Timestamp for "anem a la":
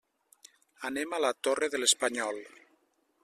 0.89-1.31